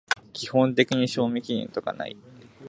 [0.33, 2.17] 基本的に賞味期限とかない